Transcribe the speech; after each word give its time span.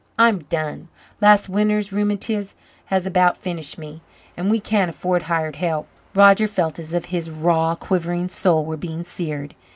I'm 0.17 0.39
done 0.45 0.87
last 1.21 1.47
winter's 1.47 1.91
rheumatiz 1.93 2.55
has 2.85 3.05
about 3.05 3.37
finished 3.37 3.77
me. 3.77 4.01
An' 4.35 4.49
we 4.49 4.59
can't 4.59 4.89
afford 4.89 5.21
hired 5.29 5.57
help." 5.57 5.87
Roger 6.15 6.47
felt 6.47 6.79
as 6.79 6.95
if 6.95 7.05
his 7.05 7.29
raw, 7.29 7.75
quivering 7.75 8.27
soul 8.27 8.65
were 8.65 8.77
being 8.77 9.03
seared. 9.03 9.53